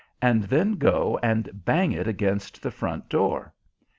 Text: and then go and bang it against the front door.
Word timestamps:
and 0.19 0.45
then 0.45 0.73
go 0.77 1.19
and 1.21 1.63
bang 1.63 1.91
it 1.91 2.07
against 2.07 2.63
the 2.63 2.71
front 2.71 3.07
door. 3.07 3.53